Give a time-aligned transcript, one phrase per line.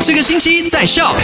[0.00, 1.14] 这个星期在笑。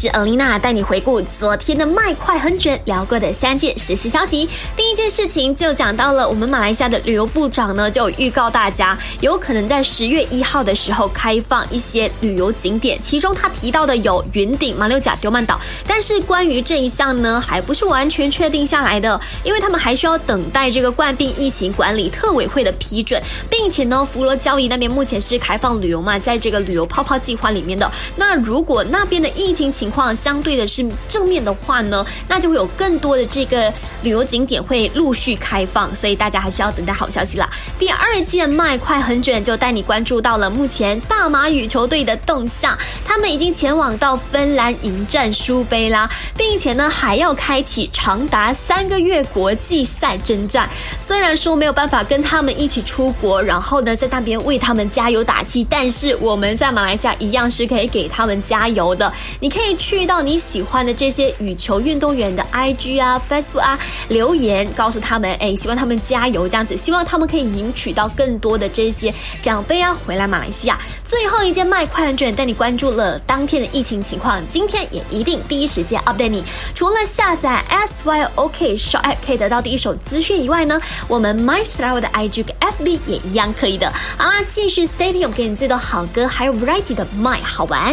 [0.00, 4.48] 是 Alina 带你回顾昨天的麦快很卷聊过的三件实时消息。
[4.76, 23.20] 第一件事情就讲到了，我们马来西亚的旅游部长呢就预告大家，有可能在十月一号的时候开放一些旅游景点，其中他提到的有云顶、马六甲、丢曼岛，但是关于这一项呢，还不是完全确定下来的，因为他们还需要等待这个冠病疫情管理特委会的批准，
[23.50, 27.90] 并且呢，佛罗交易那边目前是开放旅游嘛，在这个旅游泡泡计划里面的。
[28.14, 37.48] 那如果那边的疫情情况相对的是正面的话呢，那就会有更多的这个旅游景点会陆续开放，所以大家还是要等待好消息啦。
[37.78, 50.68] 第二件麦快很准就带你关注到了目前大马羽球队的动向，他们已经前往到芬兰迎战苏杯啦，并且呢还要开启长达三个月国际赛征战。
[51.00, 59.12] 虽然说没有办法跟他们一起出国，然后呢在那边为他们加油打气，但是我们在马来西亚一样是可以给他们加油的。
[59.40, 70.78] 你可以去到你喜欢的这些羽球运动员的 IG 啊、Facebook 啊留言，告诉他们，哎，希望他们加油，这样子，希望他们可以赢取到更多的这些奖杯啊，回来马来西亚。
[71.04, 76.44] 最后一件麦快很准带你关注了当天的疫情情况，今天也一定第一时间 update 你。
[76.74, 83.92] 除了下载 SYOK Shop App 可以得到第一手资讯以外呢，我们 My Style 的 IG FB 也一样可以的。
[84.16, 87.92] 好啦，继续 Stay tuned，给你最多好歌，还有 Variety 的 My 好玩。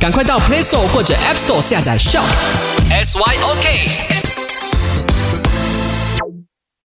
[0.00, 2.24] 赶快到 Play Store 或者 App Store 下载 Shock。
[2.90, 4.25] S Y O K。